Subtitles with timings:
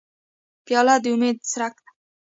[0.65, 1.89] پیاله د امید څرک ده.